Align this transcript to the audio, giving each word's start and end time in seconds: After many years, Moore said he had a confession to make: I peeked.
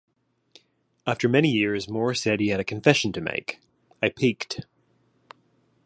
After 1.05 1.29
many 1.29 1.51
years, 1.51 1.87
Moore 1.87 2.15
said 2.15 2.39
he 2.39 2.47
had 2.47 2.59
a 2.59 2.63
confession 2.63 3.11
to 3.13 3.21
make: 3.21 3.59
I 4.01 4.09
peeked. 4.09 4.61